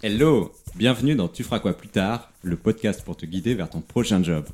[0.00, 3.80] Hello Bienvenue dans Tu feras quoi plus tard, le podcast pour te guider vers ton
[3.80, 4.46] prochain job.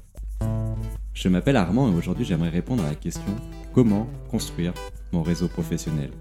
[1.12, 3.36] Je m'appelle Armand et aujourd'hui j'aimerais répondre à la question
[3.74, 4.72] comment construire
[5.12, 6.12] mon réseau professionnel?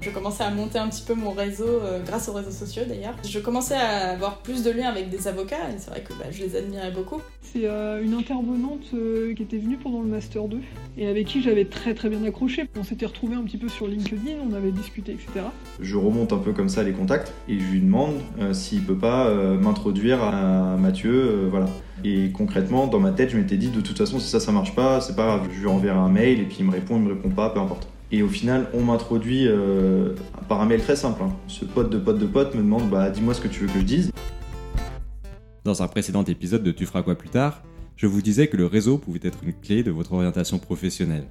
[0.00, 3.14] Je commençais à monter un petit peu mon réseau euh, grâce aux réseaux sociaux d'ailleurs.
[3.28, 6.24] Je commençais à avoir plus de liens avec des avocats et c'est vrai que bah,
[6.30, 7.20] je les admirais beaucoup.
[7.42, 10.58] C'est euh, une intervenante euh, qui était venue pendant le Master 2
[10.96, 12.66] et avec qui j'avais très très bien accroché.
[12.78, 15.44] On s'était retrouvés un petit peu sur LinkedIn, on avait discuté, etc.
[15.80, 18.20] Je remonte un peu comme ça les contacts et je lui demande
[18.52, 21.66] s'il peut pas m'introduire à Mathieu, voilà.
[22.04, 24.74] Et concrètement, dans ma tête, je m'étais dit de toute façon, si ça, ça marche
[24.74, 27.02] pas, c'est pas grave, je lui enverrai un mail et puis il me répond, il
[27.02, 27.86] me répond pas, peu importe.
[28.12, 30.14] Et au final, on m'introduit euh,
[30.48, 31.22] par un mail très simple.
[31.22, 31.32] Hein.
[31.46, 33.78] Ce pote de pote de pote me demande bah, Dis-moi ce que tu veux que
[33.78, 34.12] je dise.
[35.64, 37.62] Dans un précédent épisode de Tu feras quoi plus tard,
[37.96, 41.26] je vous disais que le réseau pouvait être une clé de votre orientation professionnelle.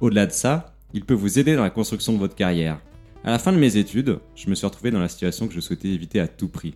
[0.00, 2.80] Au-delà de ça, il peut vous aider dans la construction de votre carrière.
[3.24, 5.60] À la fin de mes études, je me suis retrouvé dans la situation que je
[5.60, 6.74] souhaitais éviter à tout prix.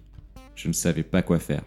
[0.55, 1.63] Je ne savais pas quoi faire.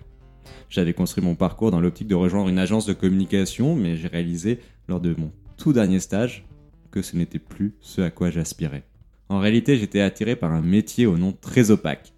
[0.69, 4.59] J'avais construit mon parcours dans l'optique de rejoindre une agence de communication, mais j'ai réalisé
[4.87, 6.45] lors de mon tout dernier stage
[6.91, 8.83] que ce n'était plus ce à quoi j'aspirais.
[9.29, 12.13] En réalité, j'étais attiré par un métier au nom très opaque.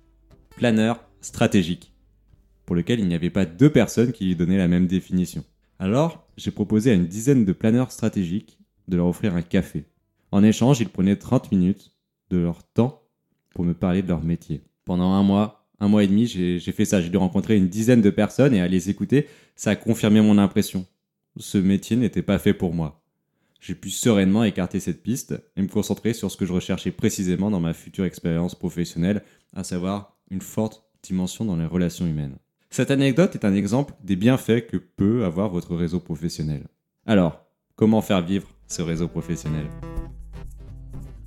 [0.56, 1.94] Planeur stratégique.
[2.66, 5.44] Pour lequel il n'y avait pas deux personnes qui lui donnaient la même définition.
[5.78, 9.86] Alors, j'ai proposé à une dizaine de planeurs stratégiques de leur offrir un café.
[10.32, 11.92] En échange, ils prenaient 30 minutes
[12.30, 13.04] de leur temps
[13.50, 14.62] pour me parler de leur métier.
[14.86, 17.02] Pendant un mois, un mois et demi, j'ai fait ça.
[17.02, 20.38] J'ai dû rencontrer une dizaine de personnes et à les écouter, ça a confirmé mon
[20.38, 20.86] impression.
[21.38, 23.01] Ce métier n'était pas fait pour moi
[23.62, 27.52] j'ai pu sereinement écarter cette piste et me concentrer sur ce que je recherchais précisément
[27.52, 29.24] dans ma future expérience professionnelle,
[29.56, 32.36] à savoir une forte dimension dans les relations humaines.
[32.72, 36.64] Cette anecdote est un exemple des bienfaits que peut avoir votre réseau professionnel.
[37.06, 37.46] Alors,
[37.76, 39.68] comment faire vivre ce réseau professionnel?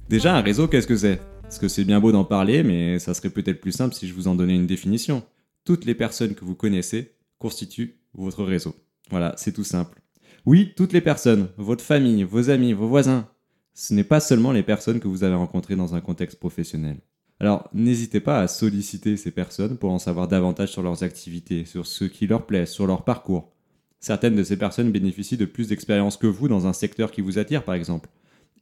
[0.08, 1.20] Déjà, un réseau, qu'est-ce que c'est?
[1.42, 4.14] Parce que c'est bien beau d'en parler, mais ça serait peut-être plus simple si je
[4.14, 5.22] vous en donnais une définition.
[5.64, 8.74] Toutes les personnes que vous connaissez constituent votre réseau.
[9.10, 10.00] Voilà, c'est tout simple.
[10.46, 13.28] Oui, toutes les personnes, votre famille, vos amis, vos voisins.
[13.72, 16.98] Ce n'est pas seulement les personnes que vous avez rencontrées dans un contexte professionnel.
[17.40, 21.86] Alors, n'hésitez pas à solliciter ces personnes pour en savoir davantage sur leurs activités, sur
[21.86, 23.52] ce qui leur plaît, sur leur parcours.
[24.00, 27.38] Certaines de ces personnes bénéficient de plus d'expérience que vous dans un secteur qui vous
[27.38, 28.10] attire, par exemple,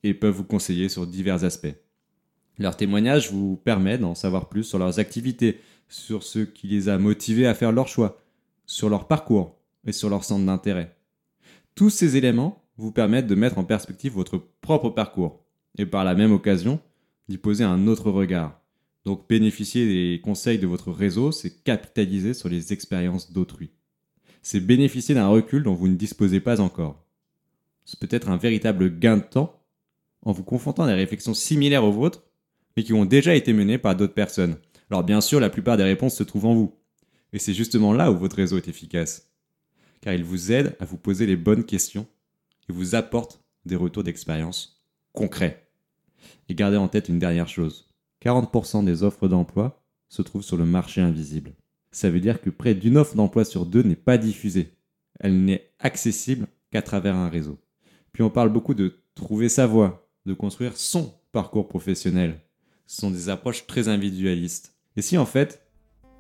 [0.02, 1.74] et peuvent vous conseiller sur divers aspects.
[2.58, 5.58] Leur témoignage vous permet d'en savoir plus sur leurs activités,
[5.88, 8.22] sur ce qui les a motivés à faire leur choix,
[8.66, 10.96] sur leur parcours et sur leur centre d'intérêt.
[11.74, 15.44] Tous ces éléments vous permettent de mettre en perspective votre propre parcours
[15.78, 16.80] et par la même occasion
[17.28, 18.60] d'y poser un autre regard.
[19.04, 23.70] Donc bénéficier des conseils de votre réseau, c'est capitaliser sur les expériences d'autrui.
[24.42, 27.04] C'est bénéficier d'un recul dont vous ne disposez pas encore.
[27.84, 29.60] C'est peut-être un véritable gain de temps
[30.22, 32.22] en vous confrontant à des réflexions similaires aux vôtres,
[32.76, 34.56] mais qui ont déjà été menées par d'autres personnes.
[34.90, 36.74] Alors bien sûr, la plupart des réponses se trouvent en vous.
[37.32, 39.31] Et c'est justement là où votre réseau est efficace
[40.02, 42.06] car il vous aide à vous poser les bonnes questions
[42.68, 45.70] et vous apporte des retours d'expérience concrets.
[46.48, 47.88] Et gardez en tête une dernière chose.
[48.22, 51.54] 40% des offres d'emploi se trouvent sur le marché invisible.
[51.92, 54.74] Ça veut dire que près d'une offre d'emploi sur deux n'est pas diffusée.
[55.20, 57.58] Elle n'est accessible qu'à travers un réseau.
[58.12, 62.40] Puis on parle beaucoup de trouver sa voie, de construire son parcours professionnel.
[62.86, 64.74] Ce sont des approches très individualistes.
[64.96, 65.66] Et si en fait,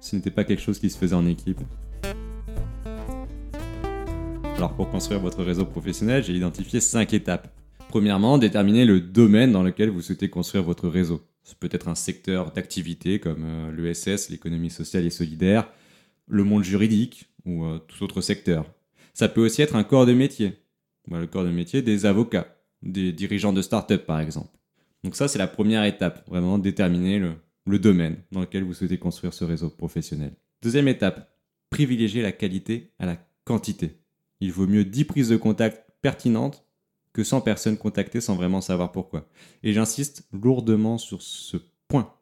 [0.00, 1.60] ce n'était pas quelque chose qui se faisait en équipe
[4.62, 7.52] alors pour construire votre réseau professionnel, j'ai identifié 5 étapes.
[7.88, 11.20] Premièrement, déterminer le domaine dans lequel vous souhaitez construire votre réseau.
[11.42, 15.68] Ce peut être un secteur d'activité comme euh, l'ESS, l'économie sociale et solidaire,
[16.28, 18.64] le monde juridique ou euh, tout autre secteur.
[19.14, 20.52] Ça peut aussi être un corps de métier.
[21.10, 22.46] le corps de métier des avocats,
[22.82, 24.56] des dirigeants de start-up par exemple.
[25.02, 27.32] Donc ça, c'est la première étape, vraiment déterminer le,
[27.66, 30.36] le domaine dans lequel vous souhaitez construire ce réseau professionnel.
[30.62, 31.36] Deuxième étape,
[31.68, 34.01] privilégier la qualité à la quantité
[34.42, 36.66] il vaut mieux 10 prises de contact pertinentes
[37.12, 39.28] que 100 personnes contactées sans vraiment savoir pourquoi.
[39.62, 42.12] Et j'insiste lourdement sur ce point.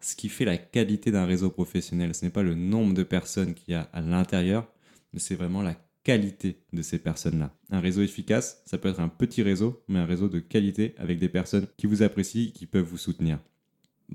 [0.00, 3.54] Ce qui fait la qualité d'un réseau professionnel, ce n'est pas le nombre de personnes
[3.54, 4.66] qu'il y a à l'intérieur,
[5.12, 7.54] mais c'est vraiment la qualité de ces personnes-là.
[7.70, 11.20] Un réseau efficace, ça peut être un petit réseau, mais un réseau de qualité avec
[11.20, 13.38] des personnes qui vous apprécient, qui peuvent vous soutenir.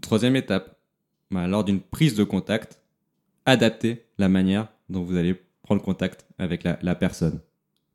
[0.02, 0.82] Troisième étape,
[1.32, 2.82] bah, lors d'une prise de contact,
[3.46, 7.42] adaptez la manière dont vous allez prendre contact avec la, personne.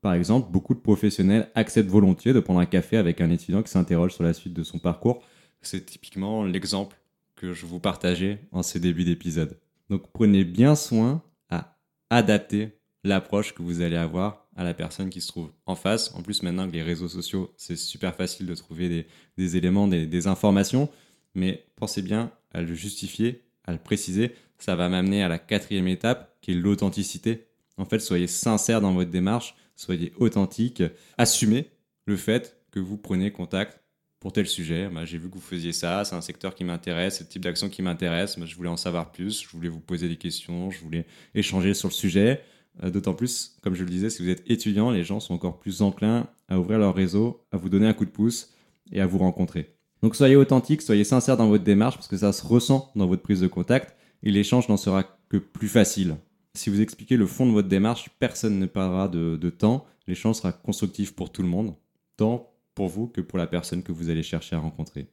[0.03, 3.71] Par exemple, beaucoup de professionnels acceptent volontiers de prendre un café avec un étudiant qui
[3.71, 5.23] s'interroge sur la suite de son parcours.
[5.63, 7.01] C'est typiquement l'exemple
[7.35, 9.59] que je vous partageais en ce début d'épisode.
[9.89, 11.79] Donc prenez bien soin à
[12.11, 16.15] adapter l'approche que vous allez avoir à la personne qui se trouve en face.
[16.15, 19.07] En plus, maintenant que les réseaux sociaux, c'est super facile de trouver
[19.39, 20.91] des, éléments, des, des informations,
[21.35, 25.89] mais pensez bien à le justifier à le préciser, ça va m'amener à la quatrième
[25.89, 27.47] étape qui est l'authenticité.
[27.83, 30.85] En fait, soyez sincère dans votre démarche, soyez authentique,
[31.19, 31.69] assumez
[32.07, 33.81] le fait que vous prenez contact
[34.21, 34.89] pour tel sujet.
[34.89, 37.43] Bah, j'ai vu que vous faisiez ça, c'est un secteur qui m'intéresse, c'est le type
[37.43, 38.39] d'action qui m'intéresse.
[38.39, 41.75] Bah, je voulais en savoir plus, je voulais vous poser des questions, je voulais échanger
[41.75, 42.41] sur le sujet.
[42.85, 45.59] Euh, d'autant plus, comme je le disais, si vous êtes étudiant, les gens sont encore
[45.59, 48.55] plus enclins à ouvrir leur réseau, à vous donner un coup de pouce
[48.93, 49.75] et à vous rencontrer.
[50.05, 53.23] Donc soyez authentique, soyez sincère dans votre démarche parce que ça se ressent dans votre
[53.23, 56.15] prise de contact et l'échange n'en sera que plus facile.
[56.55, 60.53] Si vous expliquez le fond de votre démarche, personne ne parlera de, temps, l'échange sera
[60.53, 61.75] constructif pour tout le monde,
[62.17, 65.07] tant pour vous que pour la personne que vous allez chercher à rencontrer.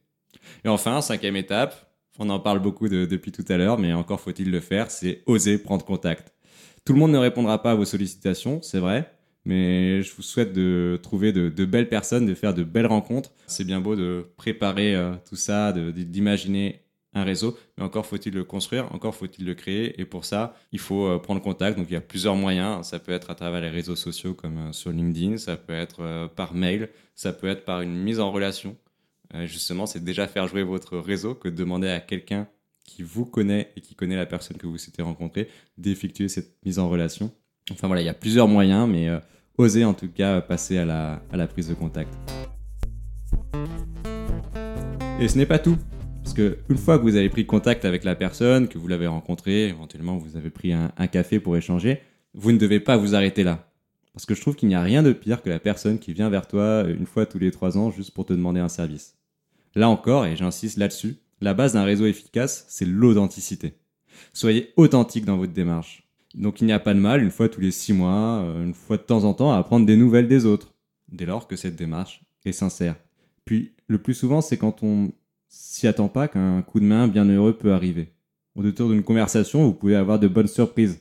[0.64, 4.50] Et enfin, cinquième étape, on en parle beaucoup depuis tout à l'heure, mais encore faut-il
[4.50, 6.34] le faire, c'est oser prendre contact.
[6.84, 9.10] Tout le monde ne répondra pas à vos sollicitations, c'est vrai,
[9.46, 13.32] mais je vous souhaite de trouver de, belles personnes, de faire de belles rencontres.
[13.46, 18.44] C'est bien beau de préparer euh, tout ça, d'imaginer un réseau, mais encore faut-il le
[18.44, 21.76] construire, encore faut-il le créer, et pour ça, il faut euh, prendre contact.
[21.76, 22.86] Donc il y a plusieurs moyens.
[22.86, 26.00] Ça peut être à travers les réseaux sociaux comme euh, sur LinkedIn, ça peut être
[26.00, 28.76] euh, par mail, ça peut être par une mise en relation.
[29.44, 32.48] justement, c'est déjà faire jouer votre réseau que de demander à quelqu'un
[32.84, 35.48] qui vous connaît et qui connaît la personne que vous souhaitez rencontrer
[35.78, 37.30] d'effectuer cette mise en relation.
[37.70, 39.08] Enfin voilà, il y a plusieurs moyens, mais
[39.56, 42.12] osez en tout cas passer à la, à la prise de contact.
[45.20, 45.76] Et ce n'est pas tout.
[46.22, 49.06] Parce que une fois que vous avez pris contact avec la personne, que vous l'avez
[49.06, 52.00] rencontrée, éventuellement vous avez pris un, café pour échanger,
[52.34, 53.70] vous ne devez pas vous arrêter là.
[54.12, 56.30] Parce que je trouve qu'il n'y a rien de pire que la personne qui vient
[56.30, 59.16] vers toi une fois tous les trois ans juste pour te demander un service.
[59.74, 63.74] Là encore, et j'insiste là-dessus, la base d'un réseau efficace, c'est l'authenticité.
[64.32, 66.06] Soyez authentique dans votre démarche.
[66.34, 68.74] Donc il n'y a pas de mal, une fois tous les six mois, euh, une
[68.74, 70.74] fois de temps en temps, à apprendre des nouvelles des autres,
[71.10, 72.96] dès lors que cette démarche est sincère.
[73.44, 75.10] Puis, le plus souvent, c'est quand on
[75.50, 78.12] s'y attend pas qu'un coup de main bien heureux peut arriver.
[78.54, 81.00] Au détour d'une conversation, vous pouvez avoir de bonnes surprises.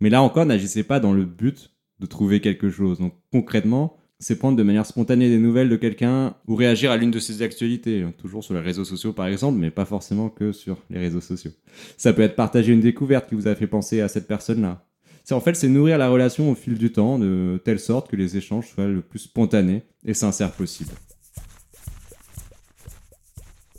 [0.00, 1.70] Mais là encore, n'agissez pas dans le but
[2.00, 2.98] de trouver quelque chose.
[2.98, 7.10] Donc concrètement, c'est prendre de manière spontanée des nouvelles de quelqu'un ou réagir à l'une
[7.10, 10.78] de ses actualités, toujours sur les réseaux sociaux par exemple, mais pas forcément que sur
[10.90, 11.52] les réseaux sociaux.
[11.96, 14.86] Ça peut être partager une découverte qui vous a fait penser à cette personne-là.
[15.24, 18.16] C'est en fait c'est nourrir la relation au fil du temps de telle sorte que
[18.16, 20.92] les échanges soient le plus spontanés et sincères possible.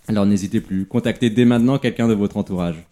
[0.08, 2.86] Alors n'hésitez plus, contactez dès maintenant quelqu'un de votre entourage.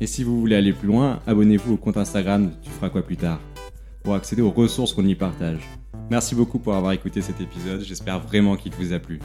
[0.00, 3.02] Et si vous voulez aller plus loin, abonnez-vous au compte Instagram de Tu feras quoi
[3.02, 3.40] plus tard
[4.02, 5.60] pour accéder aux ressources qu'on y partage.
[6.10, 9.20] Merci beaucoup pour avoir écouté cet épisode, j'espère vraiment qu'il vous a plu.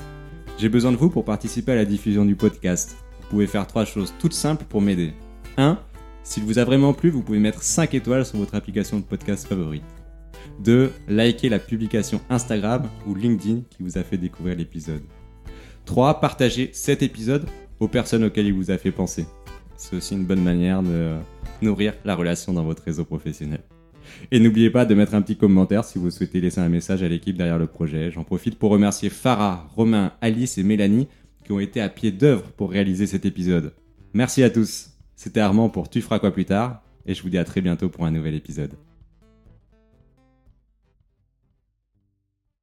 [0.57, 2.95] J'ai besoin de vous pour participer à la diffusion du podcast.
[3.21, 5.13] Vous pouvez faire trois choses toutes simples pour m'aider.
[5.57, 5.79] 1.
[6.23, 9.47] S'il vous a vraiment plu, vous pouvez mettre 5 étoiles sur votre application de podcast
[9.47, 9.83] favorite.
[10.63, 10.91] 2.
[11.07, 15.03] Likez la publication Instagram ou LinkedIn qui vous a fait découvrir l'épisode.
[15.87, 16.19] 3.
[16.19, 17.47] Partagez cet épisode
[17.79, 19.25] aux personnes auxquelles il vous a fait penser.
[19.75, 21.15] C'est aussi une bonne manière de
[21.61, 23.61] nourrir la relation dans votre réseau professionnel.
[24.31, 27.07] Et n'oubliez pas de mettre un petit commentaire si vous souhaitez laisser un message à
[27.07, 28.11] l'équipe derrière le projet.
[28.11, 31.07] J'en profite pour remercier Farah, Romain, Alice et Mélanie
[31.43, 33.73] qui ont été à pied d'œuvre pour réaliser cet épisode.
[34.13, 34.91] Merci à tous.
[35.15, 37.89] C'était Armand pour Tu feras quoi plus tard et je vous dis à très bientôt
[37.89, 38.73] pour un nouvel épisode.